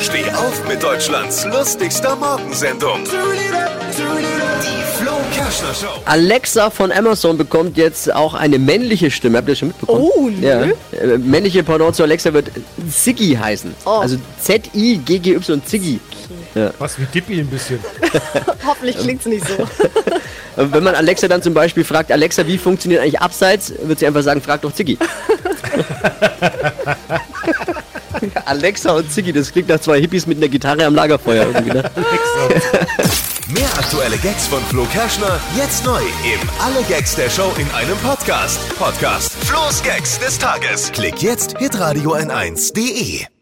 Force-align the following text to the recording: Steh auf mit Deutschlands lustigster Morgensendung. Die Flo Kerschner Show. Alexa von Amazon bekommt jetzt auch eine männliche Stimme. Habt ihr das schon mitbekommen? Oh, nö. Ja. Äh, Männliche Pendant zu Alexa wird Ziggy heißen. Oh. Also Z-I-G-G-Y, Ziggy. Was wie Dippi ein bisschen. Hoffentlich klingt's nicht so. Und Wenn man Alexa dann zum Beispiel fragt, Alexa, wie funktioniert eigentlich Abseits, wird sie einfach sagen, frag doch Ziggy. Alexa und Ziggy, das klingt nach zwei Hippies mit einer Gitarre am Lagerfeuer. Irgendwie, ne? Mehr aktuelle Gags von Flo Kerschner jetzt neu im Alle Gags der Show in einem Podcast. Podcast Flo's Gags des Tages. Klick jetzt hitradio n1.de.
Steh 0.00 0.30
auf 0.32 0.66
mit 0.68 0.82
Deutschlands 0.82 1.44
lustigster 1.44 2.16
Morgensendung. 2.16 3.04
Die 3.04 5.02
Flo 5.02 5.12
Kerschner 5.32 5.74
Show. 5.74 6.00
Alexa 6.04 6.70
von 6.70 6.90
Amazon 6.92 7.38
bekommt 7.38 7.76
jetzt 7.76 8.12
auch 8.12 8.34
eine 8.34 8.58
männliche 8.58 9.10
Stimme. 9.10 9.38
Habt 9.38 9.48
ihr 9.48 9.52
das 9.52 9.58
schon 9.60 9.68
mitbekommen? 9.68 10.08
Oh, 10.14 10.28
nö. 10.28 10.46
Ja. 10.46 10.62
Äh, 10.98 11.18
Männliche 11.18 11.62
Pendant 11.62 11.94
zu 11.96 12.02
Alexa 12.02 12.32
wird 12.32 12.50
Ziggy 12.90 13.34
heißen. 13.40 13.74
Oh. 13.86 13.90
Also 14.00 14.16
Z-I-G-G-Y, 14.40 15.62
Ziggy. 15.64 16.00
Was 16.78 16.98
wie 16.98 17.04
Dippi 17.06 17.40
ein 17.40 17.46
bisschen. 17.48 17.78
Hoffentlich 18.66 18.96
klingt's 18.98 19.26
nicht 19.26 19.46
so. 19.46 19.54
Und 20.56 20.72
Wenn 20.72 20.84
man 20.84 20.94
Alexa 20.94 21.28
dann 21.28 21.42
zum 21.42 21.54
Beispiel 21.54 21.84
fragt, 21.84 22.12
Alexa, 22.12 22.46
wie 22.46 22.58
funktioniert 22.58 23.02
eigentlich 23.02 23.20
Abseits, 23.20 23.72
wird 23.82 23.98
sie 23.98 24.06
einfach 24.06 24.22
sagen, 24.22 24.40
frag 24.40 24.62
doch 24.62 24.72
Ziggy. 24.72 24.98
Alexa 28.46 28.92
und 28.92 29.10
Ziggy, 29.10 29.32
das 29.32 29.52
klingt 29.52 29.68
nach 29.68 29.80
zwei 29.80 30.00
Hippies 30.00 30.26
mit 30.26 30.38
einer 30.38 30.48
Gitarre 30.48 30.84
am 30.84 30.94
Lagerfeuer. 30.94 31.46
Irgendwie, 31.46 31.72
ne? 31.72 31.90
Mehr 33.48 33.68
aktuelle 33.78 34.16
Gags 34.18 34.46
von 34.46 34.62
Flo 34.64 34.84
Kerschner 34.86 35.38
jetzt 35.56 35.84
neu 35.84 36.00
im 36.00 36.48
Alle 36.60 36.82
Gags 36.88 37.14
der 37.14 37.28
Show 37.28 37.52
in 37.58 37.70
einem 37.72 37.96
Podcast. 37.98 38.58
Podcast 38.78 39.32
Flo's 39.44 39.82
Gags 39.82 40.18
des 40.18 40.38
Tages. 40.38 40.90
Klick 40.92 41.20
jetzt 41.22 41.58
hitradio 41.58 42.14
n1.de. 42.14 43.33